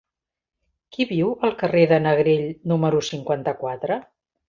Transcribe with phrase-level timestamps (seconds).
[0.95, 4.05] Qui viu al carrer de Negrell número cinquanta-quatre?